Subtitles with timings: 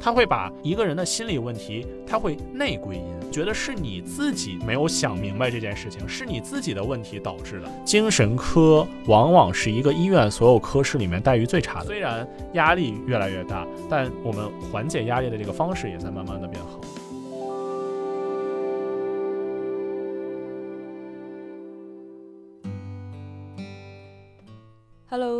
[0.00, 7.68] 他会把一个人的心理问题，他会内归因，觉得是你自己没有想明白这件事情，是你自己的问题导致的。
[7.84, 11.86] 精神科往往是一个医院所有科室里面待遇最差的。
[11.86, 16.80] 虽然压力越来越大，但我们缓解压力的这个方式也在慢慢的变好。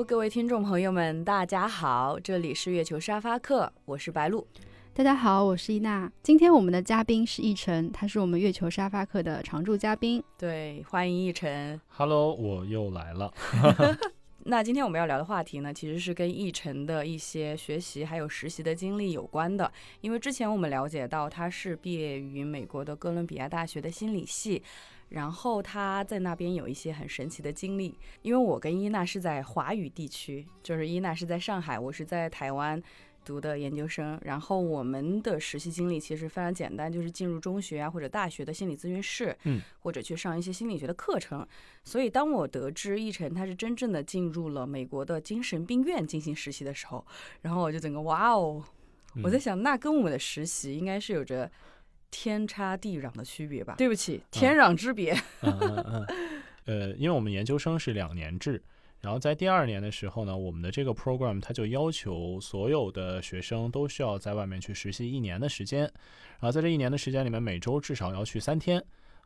[0.02, 4.44] Hello，各位听众朋友们，大家好，这里是月球沙发客，我是白露。
[4.92, 6.10] 大家好，我是伊娜。
[6.24, 10.20] 今天我们的嘉宾是奕晨，他是我们月球沙发客的常驻嘉宾。
[10.36, 11.80] 对，欢迎奕晨。
[11.86, 13.32] Hello，我又来了。
[14.44, 19.70] 那今天我们要聊的话题呢，其实是跟奕晨的一些学习还有实习的经历有关的。
[20.00, 24.60] 因为之前我们了解到他是毕业于美国的哥伦比亚大学的心理系。
[25.12, 32.82] 然后他在那边有一些很神奇的经历，因为我跟伊娜是在华语地区，就是伊娜是在上海，我是在台湾
[33.22, 34.18] 读的研究生。
[34.24, 41.46] 然后我们的实习经历其实非常简单，就是进入中学啊或者大学的心理咨询室，嗯，或者去上一些心理学的课程。
[41.84, 47.04] 所以当我得知一晨他是真正的进入了美国的精神病院进行实习的时候，
[47.42, 48.64] 然后我就整个哇哦，
[49.22, 51.50] 我在想那跟我们的实习应该是有着。
[52.12, 53.74] 天差地壤的区别吧？
[53.76, 55.12] 对不起，天壤之别。
[55.42, 56.06] 嗯嗯嗯。
[56.66, 58.62] 呃，因为我们研究生是两年制，
[59.00, 68.80] 然后在第二年的时候呢，我们的这个 program 它就要求所有的学生都需要在外面去实习一年的时间，然后在这一年的时间里面，每周至少要去三天。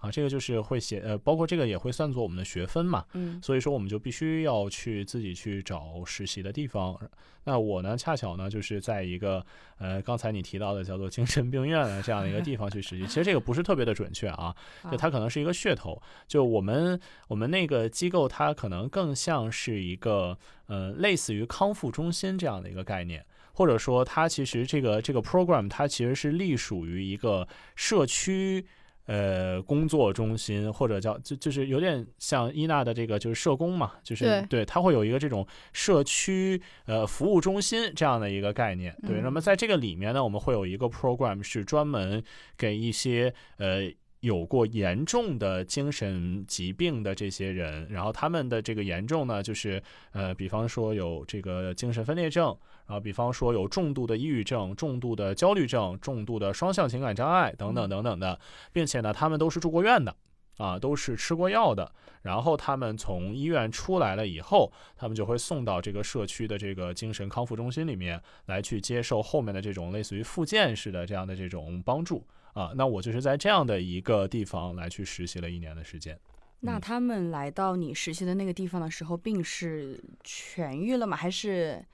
[0.07, 6.99] 啊，这个就是会写，呃，包括这个也会算作我们的学分嘛，嗯，所以说我们就必须要去自己去找实习的地方。
[7.45, 9.45] 那我呢，恰巧呢，就是在一个，
[9.79, 13.07] 呃，刚才你提到的叫做精神病院的这样的一个地方去实习。
[13.07, 14.55] 其实这个不是特别的准确啊，
[14.91, 16.01] 就它可能是一个噱头。
[16.27, 28.67] 就我们我们那个机构，它可能更像是一个，呃，类似于康复中心这样的一个概念，或者说它其实这个这个 program 它其实是隶属于一个社区。
[29.07, 38.97] 呃，工作中心或者叫就就是有点像伊娜的这个就是社工嘛，就是对他会有一个这种社区呃服务中心这样的一个概念。
[39.07, 42.23] 对，那么在这个里面呢，我们会有一个 program 是专门
[42.57, 43.91] 给一些呃。
[44.21, 49.81] 有过严重的精神疾病的这些人，然后他们的这个严重呢，就是
[50.11, 52.57] 呃，比方说有这个精神分裂症，
[52.87, 58.39] 然后比方说有重度的抑郁症、重度的焦虑症、重度的双向情感障碍等等等等的，
[58.73, 60.15] 并且呢，他们都是住过院的，
[60.59, 61.93] 啊，都是吃过药的，
[62.23, 72.25] 然后他们从医院出来了以后，他们就会送到这个社区的这个精神康复中心里面来去接受后面的这种类似于复健式的这样的这种帮助。
[72.55, 76.19] 啊，那我就是在这样的一个地方来去实习了一年的时间。
[76.61, 81.15] 那他们来到你实习的那个地方的时候，病是痊愈了吗？
[81.15, 81.85] 还是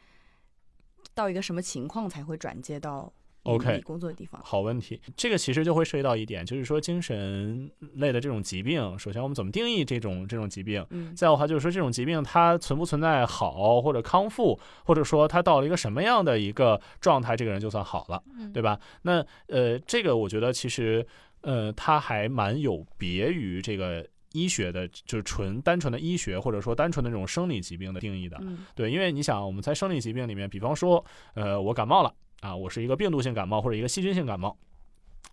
[1.14, 3.12] 到一个什么情况才会转接到
[3.44, 5.00] ？OK，工作的地方，好问题。
[5.16, 10.86] 这个其实就会涉及到一点，就是说精神类的这种疾病，首先我们怎么定义这种这种疾病？
[10.90, 18.22] 嗯，再有的话就是说这种疾病它存不存在好或者康复，或者说它到了一个什么样的一个状态，这个人就算好了，
[18.54, 18.78] 对吧？
[19.02, 21.04] 那呃，这个我觉得其实
[21.40, 28.40] 呃，它还蛮有别于这个医学的，就是纯单纯的医学或者说单纯的这种生理疾病的定义的。
[28.74, 31.04] 对，因为你想我们在生理疾病里面，比方说
[31.34, 32.12] 呃，我感冒了。
[32.40, 34.56] 啊，我是一个病毒性感冒或者一个细菌性感冒，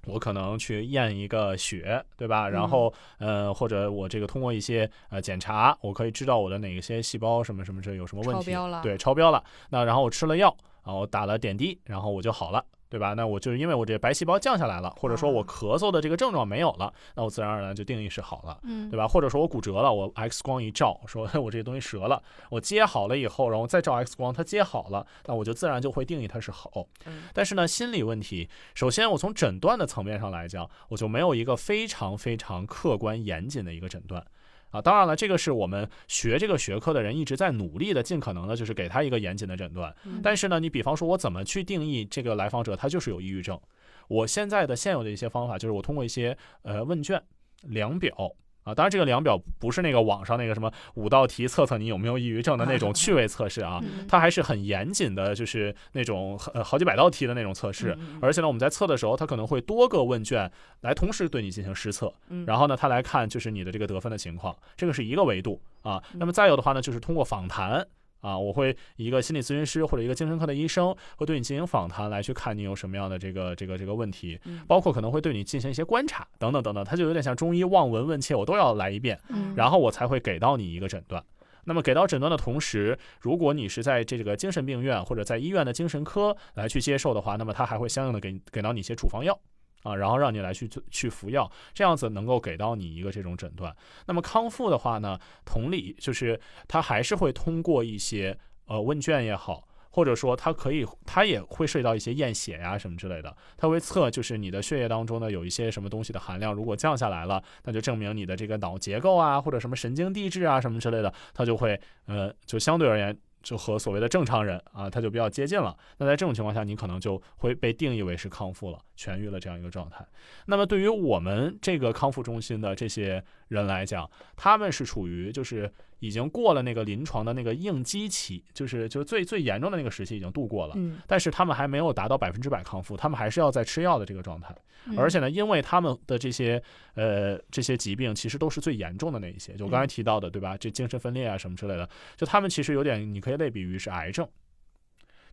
[0.05, 2.47] 我可能去验一个血，对吧？
[2.47, 8.45] 然后，呃，或者我这个通过一些呃检查，我可以知道我的哪一些细胞什么什么这有什么问题，
[8.83, 9.43] 对，超标了。
[9.71, 10.55] 那然后我吃了药，
[10.85, 12.63] 然后打了点滴，然后我就好了。
[12.89, 13.13] 对吧？
[13.13, 19.07] 那我就是因为我这白细胞降下来了，或者说我咳嗽的这个症状没有了，那我自然而然就定义是好了，嗯，对吧？
[19.07, 26.87] 或者说我骨折了，我 X 光一照，说 我这个东西折了，我接好了以后，然后再照 X 光，它接好了，那我就自然就会定义它是好。
[27.33, 34.25] 但是呢，心理问题，首先我从诊断的层面上来讲，我就没有一个非常非常客观严谨的一个诊断。
[34.71, 39.95] 啊，当然了，这个是我们学这个学科的人一直在努力的，尽可能的，就是给他一个严谨的诊断。
[40.21, 43.59] 但是呢，你比方说，我怎么去定义这个来访者他就是有抑郁症？
[44.07, 47.21] 我现在的现有的一些方法，就是我通过一些呃问卷、
[47.63, 48.15] 量表。
[48.63, 57.97] 啊，当然这个量表不是那个网上那个什么五道题测测你有没有抑郁症的那种趣味测试啊，它还是很严谨的，就是那种呃好几百道题的那种测试。
[58.21, 60.51] 而且呢，我们在测的时候，它可能会多个问卷
[60.81, 62.13] 来同时对你进行施测，
[62.45, 66.03] 然后呢，它来看就是你的这个得分的情况，这个是一个维度啊。
[66.13, 67.85] 那么再有的话呢，就是通过访谈。
[68.21, 79.19] 啊，我会一个心理咨询师或者一个精神科的医生会对你进行访谈，来去看你有什么样的这个这个这个问题，包括可能会对你进行一些观察等等等等，它就有点像中医望闻问切，我都要来一遍，
[79.55, 81.23] 然后我才会给到你一个诊断。
[81.65, 89.37] 那么给到诊断的同时，如果你是在这个精神病院或者在医院的精神科来去接受的话，那么他还会相应的给给到你一些处方药。
[89.83, 93.75] 啊，然后让你来去去服药，这样子能够给到你一个这种诊断。
[94.05, 113.17] 那么康复的话呢，同理就是他还是会通过一些呃问卷也好，或者说他可以，他也会涉及到一些验血呀什么之类的，他会测就是你的血液当中呢有一些什么东西的含量，如果降下来了，那就证明你的这个脑结构啊或者什么神经递质啊什么之类的，它就会呃就相对而言。
[113.41, 115.75] 就和所谓的正常人啊，他就比较接近了。
[115.97, 120.05] 那在这种情况下，你可能就会被定义为是康复了、痊愈了这样一个状态。
[120.45, 130.73] 那么对于我们这个康复中心的这些人来讲，他们是处于就是已经过了那个临床的那个应激期，就是就最最严重的那个时期已经度过了。
[130.77, 134.55] 嗯，但是他们还没有达到百分之百康复，他们还是要在吃药的这个状态。
[134.97, 136.61] 而且呢，因为他们的这些
[136.95, 140.55] 呃这些疾病其实都是最严重的那一些，就我刚才提到的，对吧？
[140.57, 144.27] 这精神分裂啊什么之类的，就他们其实有点你可以类比于是癌症。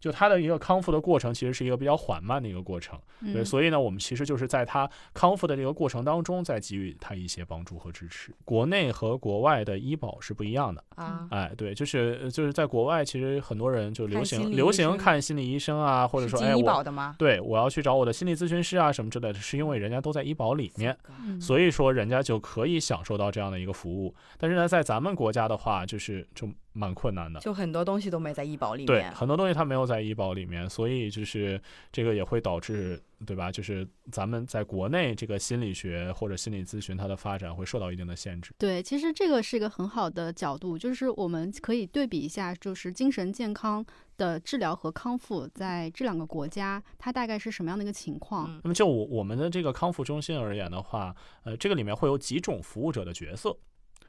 [0.01, 2.99] 就他的一个康复的过程，其实是一个比较缓慢的一个过程，
[3.33, 8.33] 对，所以呢，我们其实就是在他康复的这个过程当中，在给予他一些帮助和支持。
[8.45, 17.15] 国内和国外的医保是不一样的啊，哎，对，就是就是在国外，其实很多人就流行流行看心理医生啊，或者说哎，医保的吗？
[17.19, 20.97] 对，我要去找我的心理咨询师啊什么之类的，是因为人家都在医保里面，
[21.41, 24.15] 所以说人家就可以享受到这样的一个服务。
[24.39, 26.49] 但是呢，在咱们国家的话，就是就。
[26.77, 28.87] 蛮困难的，就很多东西都没在医保里面。
[28.87, 33.51] 对，很多东西它没有在医保里面，所以就是这个也会导致，对吧？
[33.51, 38.53] 就是咱们在国内这个心理学或者心理咨询它的发展会受到一定的限制。
[38.59, 43.85] 对，其实这个是一个很好的角度，就是我们可以对比一下，就是精神健康
[44.19, 48.61] 的治疗和康复在这两个国家，它大概是什么样的一个情况？
[48.63, 51.15] 那么就我我们的这个康复中心而言的话，
[51.45, 53.57] 呃，这个里面会有几种服务者的角色。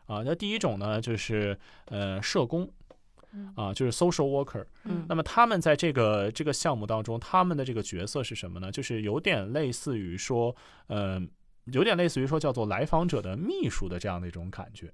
[0.07, 2.67] 啊，那第一种呢，就是呃社工，
[3.55, 4.65] 啊，就是 social worker。
[4.85, 8.71] 嗯，那么他们在这个这个项目当中，他们的这个角色是什么呢？
[8.71, 10.55] 就是有点类似于说，
[10.87, 11.21] 呃，
[11.65, 14.91] 有点类似于说叫做来访者的秘书的这样的一种感觉。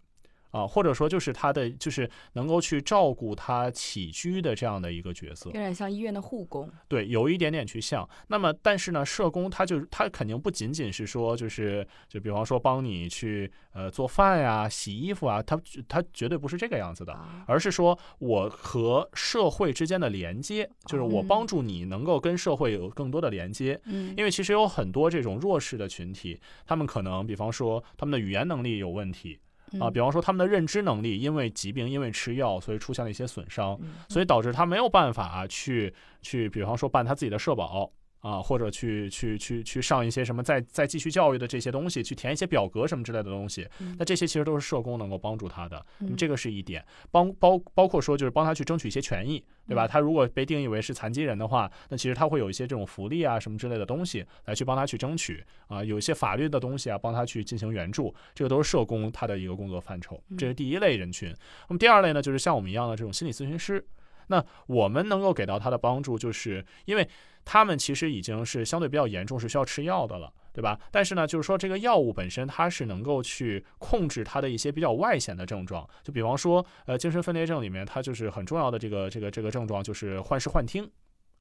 [0.54, 6.70] 啊，或者说就是他的，就是能够去照顾他起居的这样的一个角色，有点像医院的护工。
[6.88, 8.08] 对，有一点点去像。
[8.28, 23.82] 那么，但是呢，社工他就他肯定不仅仅是说，就是就比方说帮你去呃做饭呀、洗衣服啊，他他绝对不是这个样子的，而是说我和社会之间的连接，就是我帮助你能够跟社会有更多的连接。
[23.86, 29.40] 嗯，因为其实有很多这种弱势的群体，他们可能比方说他们的语言能力有问题。
[29.80, 33.80] 啊，比方说他们的认知能力因为疾病、因为吃药，所以出现了一些损伤，
[34.10, 37.92] 所以导致他没有办法去去，比方说办他自己的社保。
[38.24, 43.68] 啊，或者去去去去上一些什么再再继续教育的这些东西，去填一些表格什么之类的东西，
[44.00, 45.86] 那这些其实都是社工能够帮助他的。
[46.16, 49.86] 这个是一点，帮包包括说就是帮他去争取一些权益，对吧？
[49.86, 60.18] 他如果被定义为是残疾人的话，那其实他会有一些这种福利啊什么之类的东西来去帮他去争取啊，有一些法律的东西啊帮他去进行援助，这个都是社工他的一个工作范畴。
[60.38, 61.30] 这是第一类人群。
[61.68, 63.86] 那么第二类呢，就是像我们一样的这种心理咨询师。
[64.34, 67.08] 那我们能够给到他的帮助，就是因为
[67.46, 70.80] 他们其实已经是相对比较严重，是需要吃药的了，对吧？
[70.90, 80.90] 但是呢，就是说这个药物本身它是能够去控制他的一些比较外显的症状，就比方说，呃，精神分裂症里面它就是很重要的这个这个这个症状就是幻视幻听。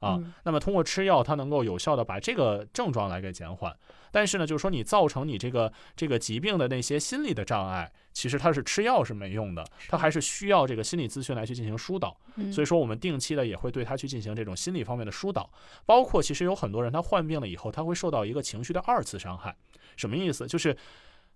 [0.02, 3.74] 啊，那么通过吃药，它能够有效的把这个症状来给减缓。
[4.10, 12.14] 但是呢，就是说你造成你这个这个疾病的那些心理的障碍，其实它是吃药是没用的，它还是需要这个心理咨询来去进行疏导。
[12.52, 15.48] 所以说我们定期的也会对他去进行这种心理方面的疏导。
[15.86, 19.56] 包括其实有很多人他患病了以后，他会受到一个情绪的二次伤害。
[19.96, 20.46] 什么意思？
[20.46, 20.76] 就是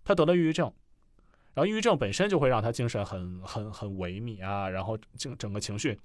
[0.04, 0.70] 他得了抑郁症，
[1.54, 5.98] 然后抑郁症本身就会让他精神很很很萎靡啊，然后整整个情绪。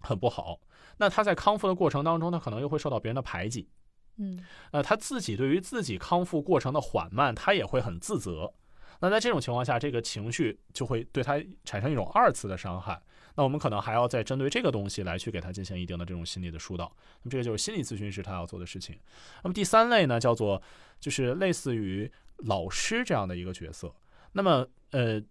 [0.00, 0.60] 很不好，
[0.96, 3.68] 那他在康复的过程当中，他可能又会受到别人的排挤，
[4.16, 8.52] 嗯，呃，他自己对于自己康复过程的缓慢，他也会很自责。
[9.00, 13.00] 那在这种情况下，这个情绪就会对他产生一种二次的伤害。
[13.34, 16.84] 那我们可能还要再针对这个东西来去给他进行一定的这种心理的疏导。
[17.22, 18.98] 那么这个就是心理咨询师他要做的事情。
[19.42, 20.60] 那么第三类呢，叫做
[20.98, 23.94] 就是类似于老师这样的一个角色。
[24.32, 25.22] 那么呃。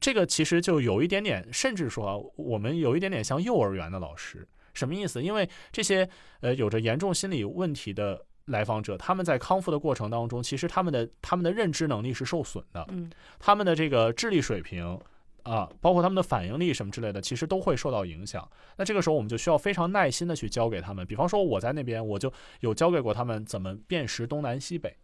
[0.00, 5.22] 这个其实就有一点点，甚至说我们有一点点像幼儿园的老师，什么意思？
[5.22, 6.08] 因为这些
[6.40, 14.98] 呃有着严重心理问题的来访者，他们在康复的过程当中，其实他们的他们的认知能力是受损的，嗯，他们的这个智力水平
[15.42, 18.48] 啊，包括他们的反应力什么之类的，其实都会受到影响。
[18.76, 21.06] 那这个时候我们就需要非常耐心的去教给他们。
[21.06, 24.96] 比方说我在那边，我就有教给过他们怎么辨识东南西北，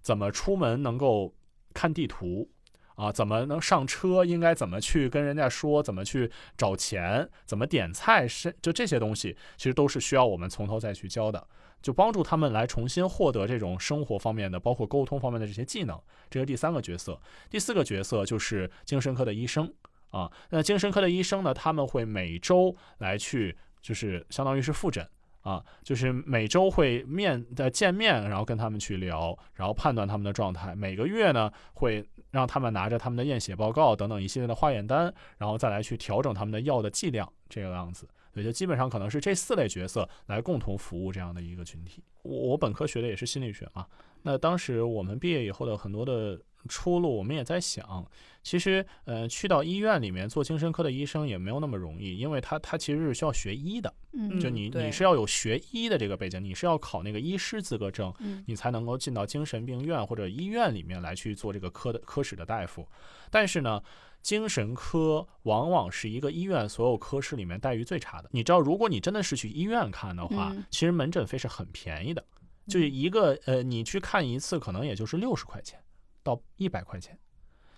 [0.00, 1.34] 怎么出门能够
[1.72, 2.50] 看地图。
[2.96, 11.46] 啊，怎么能上车，应该怎么去跟人家说，怎么去找钱，怎么点菜，是就这些东西，其实都是需要我们从头再去教的，
[11.82, 16.00] 就帮助他们来重新获得这种生活方面的，包括沟通方面的这些技能。
[16.30, 19.72] 这是第三个角色，第四个角色就是精神科的医生
[20.10, 20.32] 啊。
[20.50, 25.06] 那精神科的医生呢，他们会每周来去，就是相当于是复诊。
[25.46, 30.74] 啊，就是每周会面的见面，然后跟他们去聊，然后判断他们的状态。
[30.74, 38.08] 每个月呢，会让他们拿着他们的验血报告等等一系列的化验单，然后再来去调整他们的药的剂量，这个样子。
[38.34, 42.02] 也，就基本上可能是这四类角色来共同服务这样的一个群体。
[42.22, 43.86] 我我本科学的也是心理学嘛，
[44.22, 46.40] 那当时我们毕业以后的很多的。
[46.66, 48.04] 出路，我们也在想，
[48.42, 62.86] 其实，呃，去到医院里面做精神科的医生也没有那么容易，因为他他其实是需要学医的，嗯，就你你是要有学医的这个背景，你是要考那个医师资格证，嗯，你才能够进到精神病院或者医院里面来去做这个科的科室的大夫。
[63.30, 63.82] 但是呢，
[64.22, 68.28] 精神科往往是一个医院所有科室里面待遇最差的。
[68.32, 72.24] 你知道，如果你真的是去医院看的话，其实门诊费是很便宜的，
[72.68, 75.80] 就是一个呃，你去看一次可能也就是六十块钱。
[76.26, 77.16] 到一百块钱，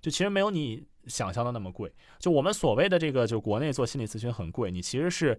[0.01, 1.93] 就其实没有你想象的那么贵。
[2.19, 5.39] 就我们所谓的这个，就国内做心理咨询很贵，你其实是，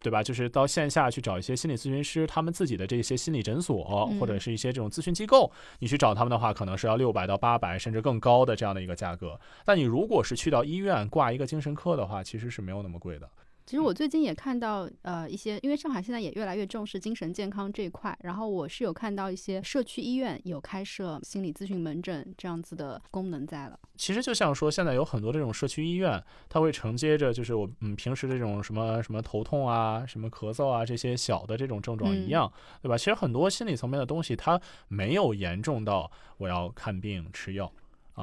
[0.00, 0.22] 对吧？
[0.22, 3.84] 就是到线下去找一些心理咨询师，他们自己的这些心理诊所
[4.18, 9.38] 或者是一些这种咨询机构，你去找他们的话，可能是要六百到八百，甚至更高的这样的一个价格。
[9.64, 13.30] 但你如果是去到医院挂一个精神科的话，其实是没有那么贵的。
[13.70, 23.78] 其实我最近也看到，呃，一些因为上海现在也越来越重视精神健康这一块，然后我是有看到一些社区医院有开设心理咨询门诊这样子的功能在了。
[23.96, 32.98] 其实就像说，现在有很多这种社区医院，它会承接着就是我嗯平时这种什么什么头痛啊、什么咳嗽啊这些小的这种症状一样，对吧？
[32.98, 37.72] 其实很多心理层面的东西，它没有严重到我要看病吃药。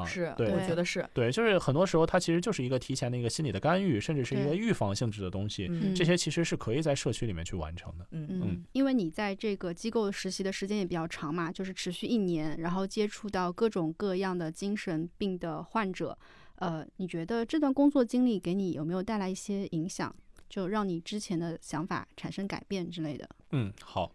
[0.01, 8.05] 啊，是，对，我觉得是对，就是很多时候它其实就是一个提前的一个心理的干预，甚至是一个预防性质的东西，这些其实是可以在社区里面去完成的。
[8.11, 16.17] 嗯嗯，因为你在这个机构实习的时间也比较长嘛，就是持续一年，然后接触到各种各样的精神病的患者，
[16.55, 20.15] 呃，你觉得这段工作经历给你有没有带来一些影响，
[20.49, 23.29] 就让你之前的想法产生改变之类的？
[23.51, 24.11] 嗯，好，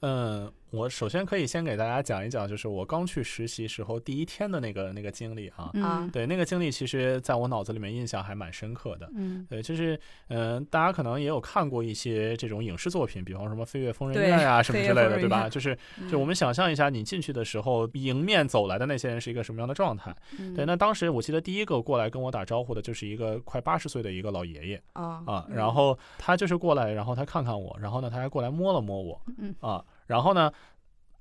[0.00, 0.52] 嗯。
[0.74, 5.70] 我首先可以先给大家讲一讲，就是我刚去实习时候第一天的那个那个经历啊。
[5.74, 9.08] 嗯，对，那个经历其实在我脑子里面印象还蛮深刻的。
[9.14, 15.48] 嗯，对，就是嗯，大家可能也有看过一些这种影视作品，比方什么《飞越疯人院》啊什么之类的，对吧？
[15.48, 15.76] 就是
[16.10, 20.14] 就我们想象一下，你进去的时候，迎面走来的那些人是一个什么样的状态？
[20.56, 29.84] 对，那当时我记得第一个过来跟我打招呼的就是一个快八十岁的一个老爷爷啊啊，然后他就是过来，然后他看看我，然后呢，他还过来摸了摸我，嗯啊。
[30.06, 30.52] 然后呢，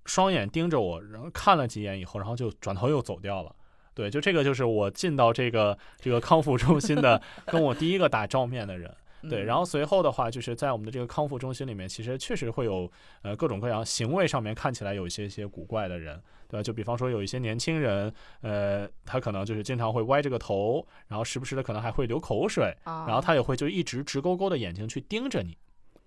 [0.05, 3.55] 双眼盯着我，然后看了几眼以后，然后就转头又走掉了。
[3.93, 8.93] 对，就这个就是我进到这个这个康复中心的，跟我第一个打照面的人。
[9.29, 16.63] 对，然后随后的话，就是在我们的这个康复中心里面，其实确实会有呃各种各样行为上面看起来有一些些古怪的人，对吧？
[16.63, 25.57] 就比方说有一些年轻人，呃，他可能就是经常会歪着个头，然后时不时的可能还会流口水，然后他也会就一直直勾勾的眼睛去盯着你，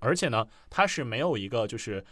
[0.01, 2.05] 而且呢，他是没有一个就是。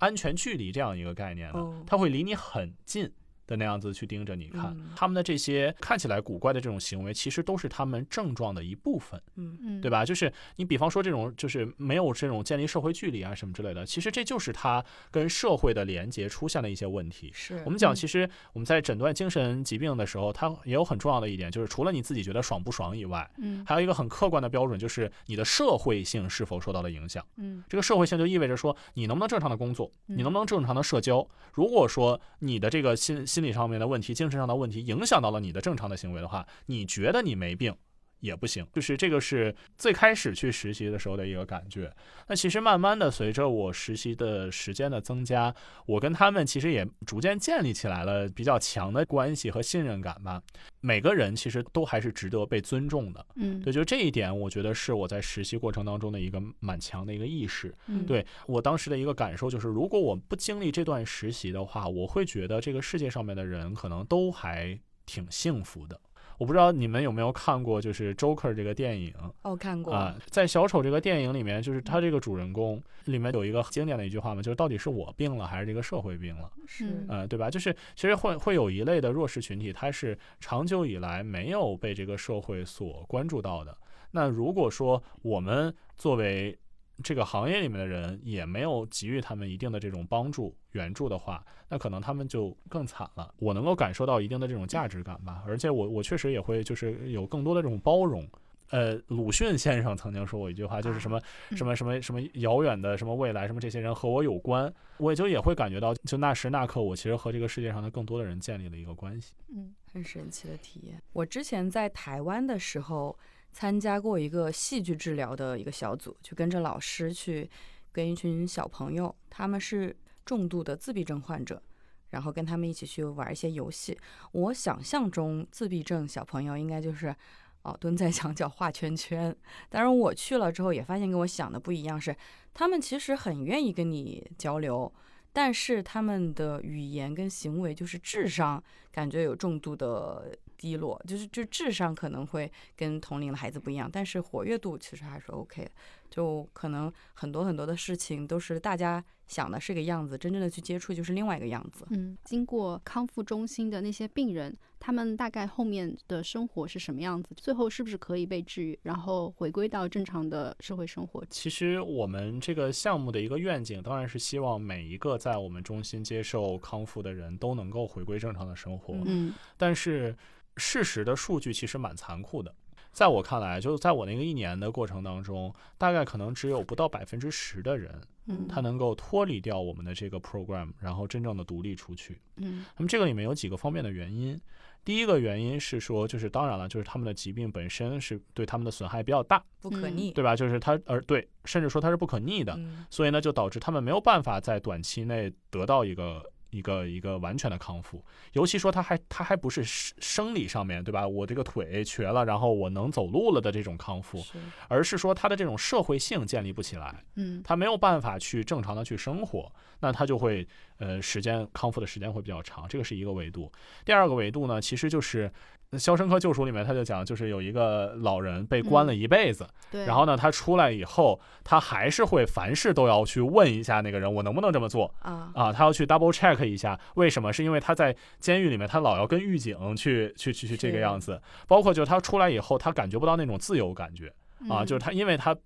[0.00, 3.10] 安全距离这样一个概念呢，它会离你很近。
[3.50, 10.04] 的那样子去盯着你看，他们的这些看起来古怪的这种行为，其实都是他们症状的一部分，嗯嗯，对吧？
[10.04, 17.32] 就是你比方说这种，就是没有这种建立社会距离啊什么之类的，其实这就是他跟社会的连接出现了一些问题。
[17.34, 27.24] 是我们讲，其实我们在诊断精神疾病的时候，它也有很重要的一点，就是除了你自己觉得爽不爽以外，嗯，还有一个很客观的标准，就是你的社会性是否受到了影响。
[27.36, 31.26] 嗯，这个社会性就意味着说，你能不能正常的工作，你能不能正常的社交。
[31.52, 37.74] 如果说你的这个心心心理上面的问题，精神上的问题影响到了你的正常的行为的话，你觉得你没病
[38.20, 38.66] 也不行。
[38.72, 41.92] 就是这个是最开始去实习的时候的一个感觉。
[42.28, 45.54] 那其实慢慢的随着我实习的时间的增加，
[45.86, 50.40] 我跟他们其实也逐渐建立起来了比较强的关系和信任感吧。
[50.80, 53.26] 每个人其实都还是值得被尊重的。
[53.36, 57.74] 嗯，对，就这一点，我觉得是我在实习过程当中的一个蛮强的一个意识。
[57.86, 64.78] 嗯，对我当时的一个感受就是，如果我不经历这段实习的话，我会觉得这个世界上面的人可能都还。
[65.06, 66.00] 挺幸福的，
[66.40, 69.12] 我不知道你们有没有看过，就是《Joker》这个电影。
[69.42, 76.50] 哦，看过啊，在小丑这个电影里面，就是他这个主人公里面有一个经典的一句话嘛，就是到底是我病了，还是这个社会病了？
[76.66, 77.50] 是，呃，对吧？
[77.50, 83.76] 就是其实会会有一类的弱势群体，他是长久以来没有被这个社会所关注到的。
[84.12, 86.58] 那如果说我们作为
[87.02, 93.34] 这个行业里面的人也没有给予他们一定的这种帮助援助的话，那可能他们就更惨了。
[93.38, 98.28] 我能够感受到一定的这种价值感吧，而且我我确实也会就是有更多的这种包容。
[98.70, 101.20] 呃，鲁迅先生曾经说过一句话，就是什么
[101.56, 109.34] 什么什么什么遥远的什么未来，什么这些人和我有关，我也就也会感觉到，就那时那刻，我其实和这个世界上的更多的人建立了一个关系。
[109.48, 111.02] 嗯，很神奇的体验。
[111.12, 113.18] 我之前在台湾的时候
[113.52, 117.50] 参加过一个戏剧治疗的一个小组，就跟着老师去
[117.92, 121.62] 跟一群小朋友，他们是重度的自闭症患者，
[122.10, 123.98] 然后跟他们一起去玩一些游戏。
[124.32, 127.14] 我想象中自闭症小朋友应该就是。
[127.62, 129.36] 哦，蹲在墙角画圈圈。
[129.68, 132.16] 当然，我去了之后也发现跟我想的不一样，是
[132.54, 134.90] 他们其实很愿意跟你交流，
[135.32, 145.70] 但是他们的语言跟行为就是智商感觉有重度的低落，就是就智商可能会跟同龄的孩子不一样，但是活跃度其实还是 OK 的。
[146.10, 151.86] 就可能很多很多的事情都是大家想的是个样子，真正的去接触就是另外一个样子。
[151.90, 157.30] 嗯，经过康复中心的那些病人，他们大概后面的生活是什么样子？
[157.36, 161.24] 最后是不是可以被治愈，然后回归到正常的社会生活？
[161.30, 168.96] 其实我们这个项目的一个愿景，当然是希望每一个在我们中心接受康复的人都能够回归正常的生活。
[169.06, 170.16] 嗯，但是
[170.56, 172.52] 事实的数据其实蛮残酷的。
[172.92, 182.20] 在我看来，就在我那个一年的过程当中，大概可能只有不到百分之十的人，嗯，他能够脱离掉我们的这个 program，然后真正的独立出去。
[182.36, 184.38] 嗯，那么这个里面有几个方面的原因。
[184.84, 190.34] 第一个原因是说，就是当然了，就是他们的疾病本身是对他们的损害比较大，不可逆，对吧？
[190.34, 196.24] 就是他，而对，甚至说它是不可逆的，所以呢，就导致他们没有办法在短期内得到一个。
[196.50, 201.06] 一个一个完全的康复，尤其说他还他还不是生生理上面对吧？
[201.06, 204.24] 我这个腿瘸了，然后我能走路了的这种康复，
[204.68, 210.46] 而是说他的这种社会性建立不起来，嗯，他没有办法去正常的去生活，那他就会
[210.78, 213.50] 呃时间康复的时间会比较长，这个是一个维度。
[213.84, 215.30] 第二个维度呢，其实就是。
[215.78, 225.30] 《肖申克救赎》里面他就讲，就是有一个老人被关了一辈子，对，然后呢，他出来以后，他还是会凡事都要去问一下那个人，我能不能这么做啊？
[225.32, 227.32] 啊，他要去 double check 一下，为什么？
[227.32, 234.12] 是因为他在监狱里面，他老要跟狱警去去去去这个样子，包括就是他出来以后，他感觉不到那种自由感觉
[234.48, 235.36] 啊，就是他因为他。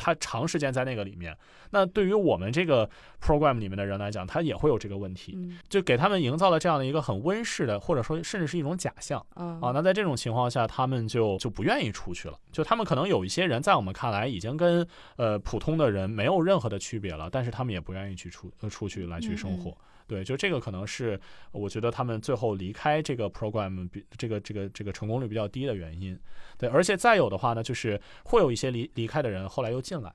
[0.00, 1.36] 他长时间在那个里面，
[1.70, 2.88] 那对于我们这个
[3.22, 9.70] program 里面的人来讲，他也会有这个问题，就给他们营造了这样的一个很温室的，或者说甚至是一种假象啊。
[9.72, 12.38] 那在这种情况下，他们就就不愿意出去了。
[12.50, 14.86] 就他们可能有一些人在我们看来已经跟
[15.16, 19.76] 呃普通的人没有任何的区别了，但是他们也不愿意去出呃出去来去生活。
[20.10, 21.18] 对，就这个可能是
[21.52, 26.18] 我觉得他们最后离开这个 program 比这个这个这个成功率比较低的原因。
[26.58, 30.12] 对，而且再有的话呢，就是会有一些离离开的人后来又进来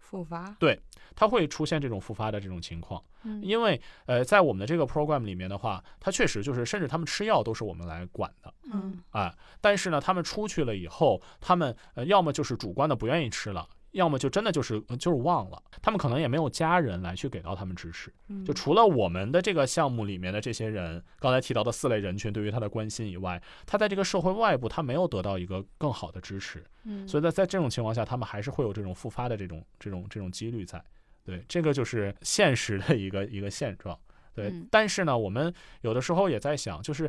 [0.00, 0.50] 复发。
[0.58, 0.76] 对，
[1.14, 3.00] 他会出现这种复发的这种情况。
[3.22, 8.52] 嗯，因为呃，在我们的这个 program 里面的话，他确实就是甚至他们吃药都是我们来管的。
[8.72, 13.64] 嗯，啊，但是呢，他们出去了以后，他们呃要么就是主观的不愿意吃了。
[13.94, 18.12] 要么就真的就是就是忘了，他们可能也没有家人来去给到他们支持。
[18.44, 26.64] 就除了我们的这个项目里面的这些人，刚才提到的四类人群对于他的关心以外，他在这个社会外部他没有得到一个更好的支持。
[26.82, 30.82] 嗯，所以在在这种情况下，他们还是会有这种复发的这种这种这种几率在。
[31.24, 33.96] 对，这个就是现实的一个一个现状。
[34.34, 37.08] 对，但是呢，我们有的时候也在想，就是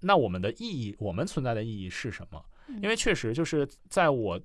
[0.00, 2.44] 那我们的意义，我们存在的意义是什么？
[2.82, 4.40] 因为确实就是在我。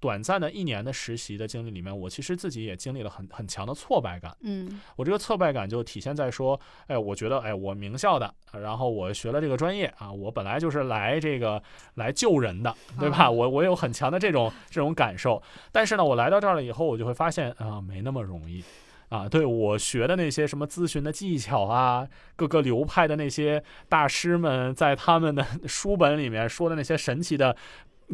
[0.00, 4.36] 短暂的一年的实习的经历里面，我其实自己也经历了很很强的挫败感。
[4.42, 11.60] 嗯，我这个挫败感就体现在说，哎，我觉得，哎，我名校的，然后我学了这个专业啊，我本来就是来这个
[11.94, 13.28] 来救人的，对吧？
[13.28, 15.42] 我我有很强的这种这种感受。
[15.72, 18.62] 但是呢，我来到这儿了以后，我就会发现啊，没那么容易
[19.08, 19.28] 啊。
[19.28, 22.06] 对我学的那些什么咨询的技巧啊，
[22.36, 27.56] 各个流派的那些大师们在他们的书本里面说的那些神奇的。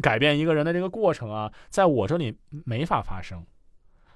[0.01, 3.45] 改变一个人的这个过程啊，在我这里没法发生。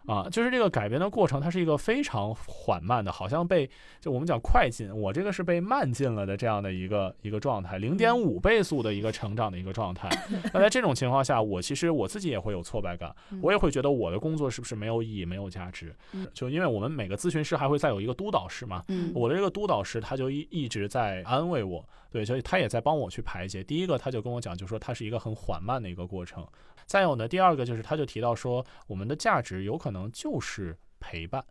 [0.10, 3.70] 啊，就是这个改变的过程，它是一个非常缓慢的，好像被
[4.02, 10.10] 就我们讲快进，我这个是被慢进了的这样的一个一个状态，零点五倍速的一个成长的一个状态。
[10.52, 15.96] 那在这种情况下，我其实我自己也会有挫败感，我也会觉得我的工作是不是没有意义、没有价值？
[16.34, 23.64] 就因为我们每个咨询师还会再有一个督导师嘛，我的这个督导师他就一一直在安慰我，对，所以他也在帮我去排解。
[23.64, 26.44] 第一个，他就跟我讲，就说它是一个很缓慢的一个过程。
[26.90, 31.46] 再有呢，第二个就是他就提到说，我们的价值有可能就是陪伴，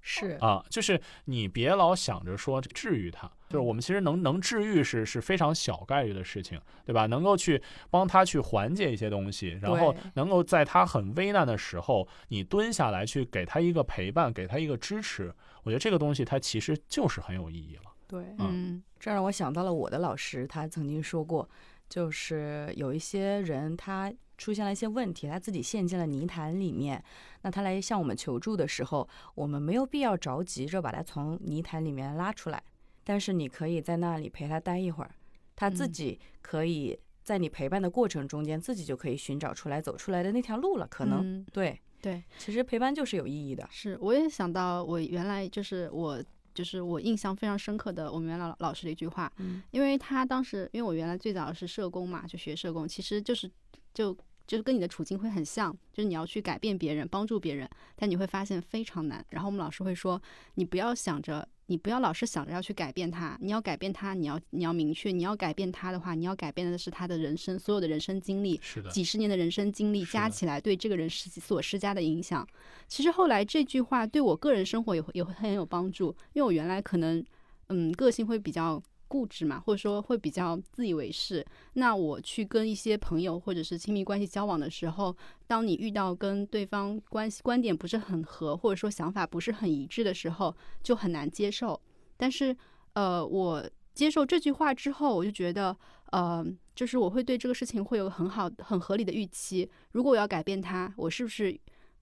[0.00, 7.06] 是啊，就是你别老想着说治愈他，就是我们其实能能治愈是是非常小概率的事情，对吧？
[7.06, 17.92] 能够去帮他去缓解一些东西，然后能够在他很危难的时候，你蹲下来去给他一个陪伴，给他一个支持，我觉得这个东西它其实就是很有意义了。
[18.08, 21.48] 对，嗯这让我想到了我的老师，他曾经说过，
[21.88, 27.02] 就是有一些人他出现了一些问题，他自己陷进了泥潭里面，
[27.42, 32.62] 那他来向我们求助的时候，我们没有必要着急着把他从泥潭里面拉出来，
[33.04, 35.10] 但是你可以在那里陪他待一会儿，
[35.56, 35.92] 他自嗯。
[35.92, 46.24] 己可以在你陪伴的过程中间，自己就可以寻找出来走出来的那条路了，可能、嗯对，对，其实陪伴就是有意义的，是，我也想到我原来就是我
[46.54, 49.62] 就是我印象非常深刻的我们原来老老师的一句话，嗯。
[49.72, 53.50] 因为他当时因为我原来最早是社工嘛，就学社工，其实就是
[53.92, 54.16] 就
[54.48, 59.24] 就是跟你的处境会很像，就是你要去改变别人，帮助别人，但你会发现非常难。
[59.28, 60.20] 然后我们老师会说，
[60.54, 72.48] 你不要想着，你不要老是想着要去改变他，你要改变他，你要你要明确，你要改变他的话，你要改变的是他的人生所有的人生经历，是的，几十年的人生经历加起来对这个人施所施加的影响。
[72.86, 77.22] 其实后来这句话对我个人生活也会也会很有帮助，因为我原来可能
[77.68, 81.44] 嗯个性会比较固执嘛，或者说会比较自以为是。
[81.72, 85.16] 那我去跟一些朋友或者是亲密关系交往的时候，
[85.46, 91.80] 当你遇到跟对方关系观点不是很合，或者说想法不是很一致的时候，就很难接受。
[92.16, 92.56] 但是
[92.92, 95.76] 呃，我接受这句话之后，我就觉得
[96.12, 96.44] 呃，
[96.74, 99.68] 就是我会对这个事情会有很好、很合理的预期。
[99.92, 101.58] 如果我要改变它，我是不是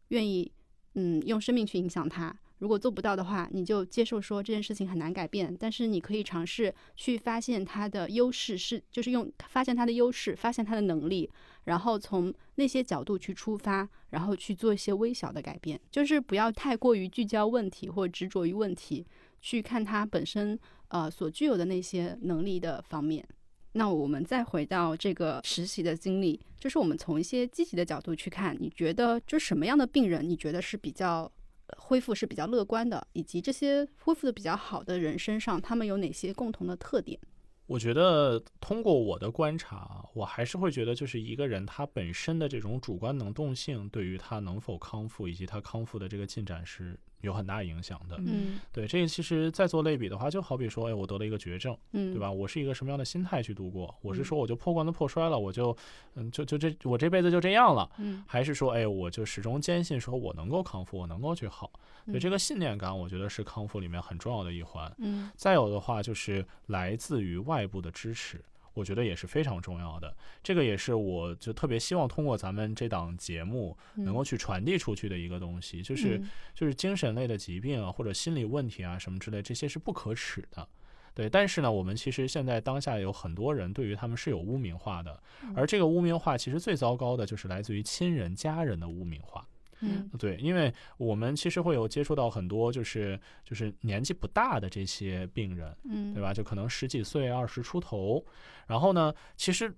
[0.09, 0.51] 愿意
[0.95, 2.37] 嗯用生命去影响它？
[2.59, 11.31] 如果做不到的话，你就接受说这件事情很难改变，但是你可以尝试去发现它的优势是，就是用发现它的优势，发现它的能力，
[11.64, 19.07] 然后从那些角度去出发，然后去做一些微小的改变，就是不要太过于聚焦问题或执着于问题，
[19.40, 23.27] 去看它本身呃所具有的那些能力的方面。
[23.73, 31.31] 那我们再回到这个实习的经历，就是我们从一些积极的角度去看，你觉得就什么样的病人，你觉得是比较
[31.77, 37.19] 恢复是比较乐观的，以及这些恢复的比较好的人身上，他们有哪些共同的特点？
[37.67, 48.17] 我觉得通过我的观察，我还是会觉得，就是一个人他本身的这种主观能动性，对于他能否康复以及他康复的这个进展是有很大影响的。
[48.19, 52.21] 嗯对，这个其实再做类比的话，就好比说，哎，我得了一个绝症，嗯，对？
[52.21, 52.31] 吧？
[52.31, 53.95] 我是一个什么样的心态去度过？
[54.03, 55.77] 我是嗯说我就破罐子破摔了，我就，
[56.15, 61.71] 嗯，就就这我这辈子就这样了，嗯还是说，哎，我就始终坚信说我能够康复，我能够去好？
[62.07, 64.93] 对，嗯这个信念感，我觉得是康复里面很重要的一环。
[64.99, 68.41] 嗯再有的话就是来自于外部的支持，
[68.77, 70.15] 我觉得也是非常重要的。
[70.43, 80.69] 这个也是我就特别希望通过咱们这档节目能够去传递出去的一个东西，就是嗯就是精神类的疾病啊或者心理问题啊什么之类，这些是不可耻的。
[81.15, 85.19] 对，但是呢，我们其实现在当下有很多人对于他们是有污名化的，
[85.55, 89.49] 而这个污名化其实最糟糕的就是来自于亲人、家人的污名化。
[89.81, 96.33] 嗯对，因为我们其实会有接触到很多就是就是年纪不大的这些病人，嗯，对吧？
[96.33, 98.25] 就可能十几岁、二十出头，
[98.67, 99.75] 然后呢，其实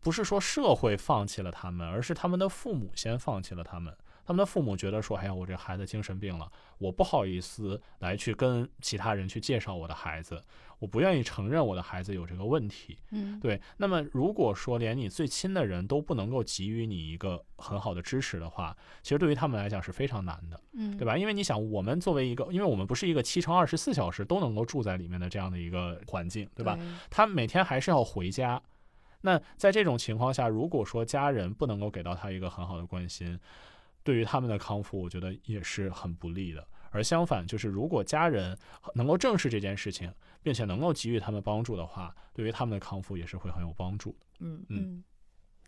[0.00, 3.96] 不是说社会放弃了他们，而是他们的父母先放弃了他们。
[4.28, 10.38] 他们的父母觉得说：“哎呀，我这孩子精神病了，我不好意思来去跟其他人去介绍我的孩子，
[10.78, 21.16] 我不愿意承认我的孩子有这个问题。”嗯对，那么如果说连你最亲的人都不能够给予你一个很好的支持的话，其实对于他们来讲是非常难的，嗯对吧？
[21.16, 26.78] 因为你想，我们作为一个，因为我们不是一个七乘二十四小时都能够住在里面的这样的一个环境，对吧？
[27.08, 28.60] 他每天还是要回家。
[29.22, 33.40] 那在这种情况下，如果说家人不能够给到他一个很好的关心，
[34.08, 36.66] 对于他们的康复，我觉得也是很不利的。
[36.90, 38.58] 而相反，就是如果家人
[38.94, 40.10] 能够正视这件事情，
[40.42, 44.26] 并且能够给予他们帮助的话，对于他们的康复也是会很有帮助的。
[44.38, 45.04] 嗯嗯嗯，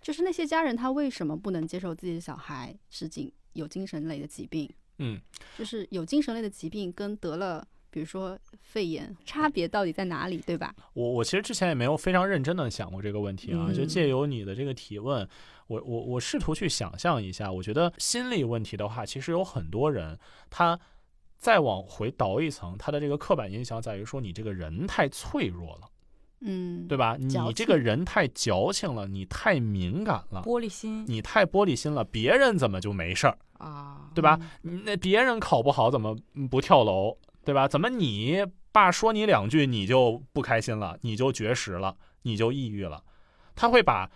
[0.01, 4.73] 就是那些家人他为什么不能接受自己的小孩是精有精神类的疾病？
[4.97, 5.21] 嗯，
[5.59, 10.75] 就是有精神类的疾病跟得了，比如说肺炎，差别到底在哪里，对吧？
[10.95, 15.29] 我我其实之前也没有非常认真的想过这个问题啊，嗯就借由你的这个提问，
[15.67, 20.79] 我我我试图去想象一下，我觉得心理问题的话，其实有很多人他
[21.37, 25.89] 再往回倒一层，他的这个刻板印象在于说你这个人太脆弱了，
[26.43, 27.17] 嗯，对吧？
[27.19, 34.39] 你这个人太矫情了，你太敏感了，玻璃心你太玻璃心了，别人怎么就没事儿，啊，对吧？
[34.63, 36.15] 那别人考不好怎么
[36.51, 37.17] 不跳楼，
[37.51, 37.67] 对吧？
[37.67, 43.03] 怎么你爸说你两句你就不开心了，你就绝食了，你就抑郁了？
[43.57, 44.09] 他会把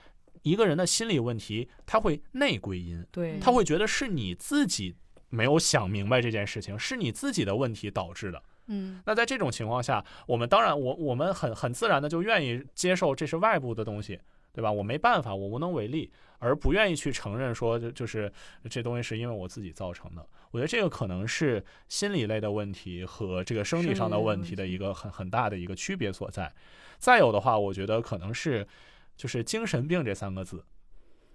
[0.42, 4.94] 一个人的心理问题，他会内归因，对，他会觉得是你自己
[5.30, 8.40] 没有想明白这件事情，是你自己的问题导致的。
[8.68, 14.20] 嗯那在这种情况下，我们当然我我们很很自然的就愿意接受这是外部的东西，
[14.54, 14.72] 对吧？
[14.72, 18.32] 我没办法，我无能为力，而不愿意去承认说就就是
[18.70, 20.26] 这东西是因为我自己造成的。
[20.52, 26.50] 我觉得这个可能是心理类的问题和这个生理上的问题的一个很很大的一个区别所在。
[26.98, 28.66] 再有的话，我觉得可能是
[29.16, 30.64] 就是精神病这三个字。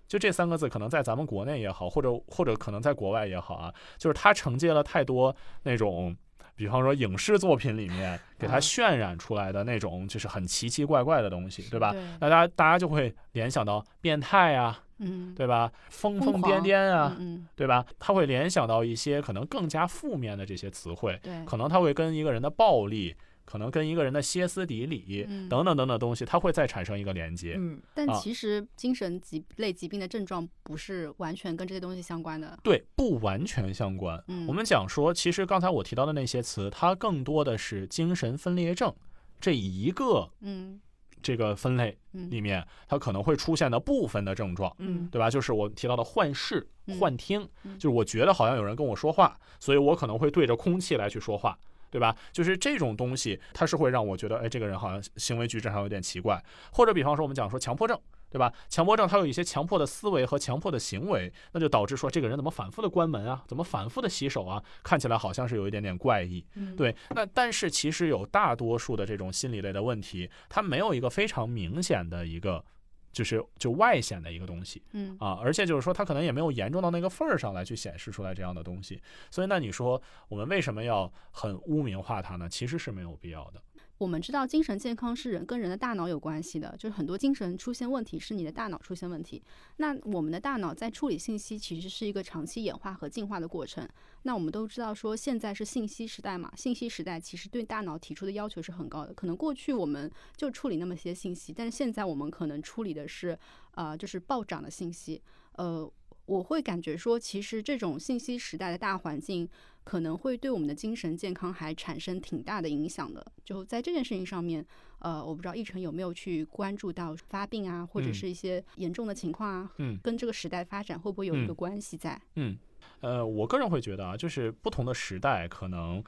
[0.08, 6.18] 就这三个字，可能在咱们国内也好，或者或者可能在国外也好啊，就是它承接了太多那种
[6.60, 11.93] 比方说影视作品里面给它啊渲染出来的那种就是很奇奇怪怪的东西，对吧？
[11.93, 15.72] 对那大家大家就会联想到变态啊，嗯对吧？
[15.88, 17.86] 疯疯癫癫啊，嗯对吧？
[17.98, 23.15] 他会联想到一些可能更加负面的这些词汇，对可能他会跟一个人的暴力，
[23.50, 27.56] 可能跟一个人的歇斯底里嗯等等等等东西，它会再产生一个连接。
[27.58, 32.60] 嗯，啊但其实精神疾类疾病的症状不是完全跟这些东西相关的。
[32.62, 34.24] 对，不完全相关。
[34.28, 38.94] 嗯我们讲说，其实刚才我提到的那些词，它更多的是精神分裂症
[39.42, 40.80] 这一个嗯
[41.20, 44.72] 这个分类嗯里面，它可能会出现的部分的症状。
[44.78, 45.28] 嗯对吧？
[45.28, 51.58] 就是我提到的幻视、嗯幻听，嗯就是我觉得好像有人跟我说话，所以我可能会对着空气来去说话，
[51.89, 52.15] 对吧？
[52.32, 56.43] 就是这种东西，它是会让我觉得，哎，这个人好像行为举止上有点奇怪。
[56.71, 57.99] 或者比方说我们讲说强迫症，
[58.30, 58.54] 对吧？
[58.67, 66.45] 强迫症他有一些强迫的思维和强迫的行为，那就导致说这个人怎么反复的关门啊，怎么反复的洗手啊，看起来好像是有一点点怪异。
[66.56, 72.63] 嗯对，那但是其实有大多数的这种心理类的问题，它没有一个非常明显的一个。
[73.12, 82.48] 就是就外显的一个东西嗯啊，而且就是说，它可能也没有严重到那个份儿上来去显示出来这样的东西，所以那你说我们为什么要很污名化它呢？
[82.50, 83.62] 其实是没有必要的。
[84.00, 89.44] 我们知道精神健康是人跟人的大脑有关系的，就是很多精神出现问题是你的大脑出现问题。
[89.76, 93.86] 那我们的大脑在处理信息其实是一个长期演化和进化的过程。
[94.24, 99.14] 那我们都知道说现在是信息时代嘛，信息时代其实对大脑提出的要求是很高的。
[99.14, 103.38] 可能过去我们就处理那么些信息，但是现在我们可能处理的是
[103.72, 105.22] 呃就是暴涨的信息，
[105.58, 105.92] 呃。
[106.30, 109.50] 我会感觉说，其实这种信息时代的大环境，
[109.84, 113.26] 可能会对我们的精神健康还产生挺大的影响的。
[113.44, 114.63] 就在这件事情上面，
[115.00, 122.22] 呃，我不知道奕晨有没有去关注到发病啊，或者嗯是一些严重的情况啊，嗯跟这个时代发展会不会有一个嗯关系在？
[122.36, 122.56] 嗯，
[123.02, 126.04] 呃，我个人会觉得啊，就是不同的时代，可能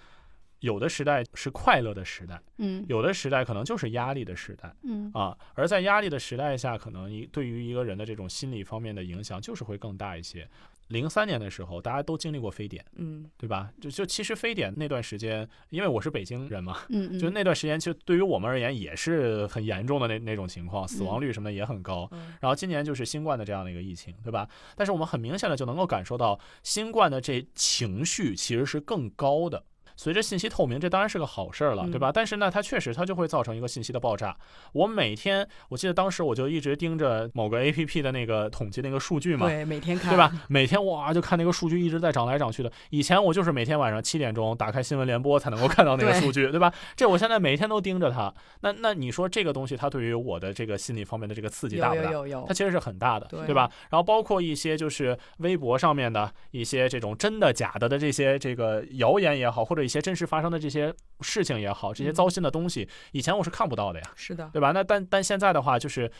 [0.61, 4.73] 有的时代是快乐的时代，嗯有的时代可能就是压力的时代。
[4.83, 10.47] 嗯啊，而在压力的时代下，可能一对于一个人的这种心理方面的影响就是会更大一些。
[10.87, 13.71] 零三年的时候，大家都经历过非典，嗯对吧？
[13.79, 22.07] 就就其实非典那段时间，因为我是北京人嘛，嗯嗯，就那段时间，其实对于我们而言也是很严重的那那种情况，死亡率什么的也很高。
[22.11, 24.47] 嗯然后今年就是新冠的这样的一个疫情，对吧？
[24.75, 29.63] 但是我们很明显的就能够感受到，新冠的这情绪其实是更高的。
[29.95, 32.11] 随着信息透明，这当然是个好事儿了，对吧？
[32.11, 34.35] 但是呢，它确实它就会造成一个信息的爆炸。
[34.73, 40.31] 我每天，我记得当时我就一直盯着某个 A P P 的那个统计那个数据嘛，对，每天看，对吧？？
[40.47, 42.71] 每天哇就看那个数据一直在涨来涨去的。
[42.89, 46.71] 以前我就是每天晚上七点钟打开新闻联播才能够看到那个数据，对吧？
[46.95, 48.33] 这我现在每天都盯着它。
[48.61, 52.03] 那那你说这个东西它对于我的这个心理方面的这个刺激大不大？
[52.03, 53.69] 有有有有它，其实是很大的，对对吧？
[53.89, 64.71] 然后包括一些就是微博上面的一些这种真的假的的这些这个谣言也好，或者一些真实发生的这些事情也好，这些嗯糟心的东西，以前我是看不到的呀，是的，对吧？
[64.71, 66.11] 那但但现在的话，就是。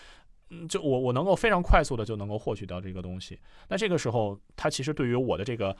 [0.54, 5.74] 嗯，就我我能够非常快速的就能够获取到这个东西，那这个时候它其实对于我的这个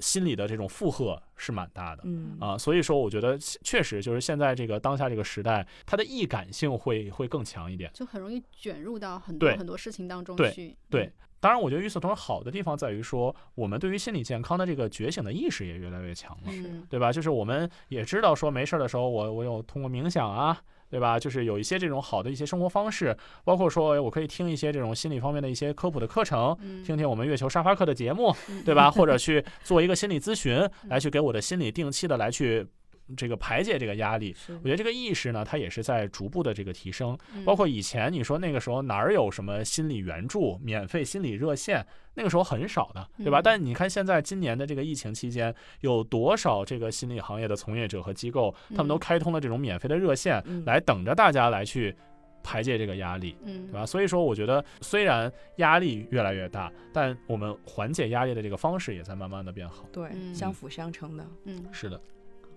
[0.00, 2.02] 心理的这种负荷是蛮大的。
[2.06, 7.88] 嗯啊，所以说我觉得确实就是现在这个当下这个时代，它的易感性会会更强一点。
[7.94, 10.76] 就很容易卷入到很多很多事情当中对去。
[10.90, 11.12] 对，
[11.46, 17.12] 当然，我觉得与此同时，好的地方在于说，我们对于心理健康的这个觉醒的意识也越来越强了，嗯对吧？
[17.12, 21.20] 就是我们也知道说，没事儿的时候，我我有通过冥想啊，对吧？
[21.20, 28.90] 就是有一些这种好的一些生活方式，包括说，哎我可以听一些这种心理方面的一些科普的课程，嗯，听听我们月球沙发课的节目，嗯对吧？
[28.90, 32.66] 或者去做一个心理咨询，来去给我的心理定期的来去
[33.16, 34.34] 这个排解这个压力。
[34.48, 37.16] 我觉得这个意识呢，它也是在逐步的这个提升。
[37.34, 43.40] 嗯包括以前你说那个时候哪儿有什么心理援助、免费心理热线，那个时候很少的，对吧？
[43.40, 51.94] 嗯但你看现在今年的这个疫情期间，有多少这个心理行业的从业者和机构，他们都嗯开通了这种免费的热线，嗯来等着大家来去
[52.42, 53.36] 排解这个压力。
[53.44, 53.84] 嗯对吧？
[53.86, 59.84] 所以说，我觉得虽然压力越来越大，但我们缓解压力的这个方式也在慢慢的变好。
[59.92, 61.26] 对，嗯相辅相成的。
[61.44, 62.00] 嗯是的，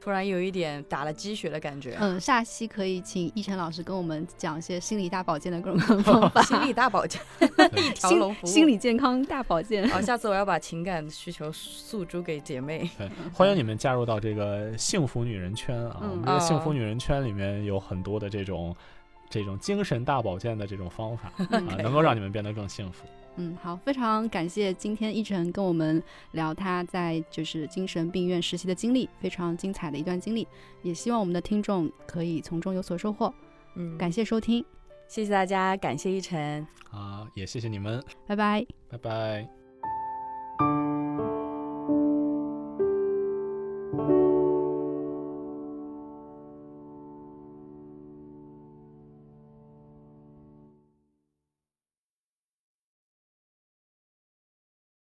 [0.01, 1.97] 突然有一点打了鸡血的感觉。
[1.99, 7.21] 嗯，下期可以请一晨老师跟我们讲一些心理大保健的各种 方法，心理大保健，
[7.75, 9.87] 一条龙服务，心理健康大保健。
[9.89, 12.89] 好，下次我要把情感需求诉诸给姐妹。
[12.97, 15.97] 对，欢迎你们加入到这个幸福女人圈啊！
[16.01, 18.75] 我们这个幸福女人圈里面有很多的这种
[19.29, 23.05] 这种精神大保健的这种方法啊，能够让你们变得更幸福。
[23.41, 30.45] 嗯，好，非常感谢今天一晨跟我们聊他在就是精神病院实习的经历，非常精彩的一段经历，
[30.83, 33.33] 也希望我们的听众可以从中有所收获。
[33.75, 34.63] 嗯，感谢收听，
[35.07, 39.58] 谢谢大家，感谢一晨啊，也谢谢你们，拜拜，拜拜。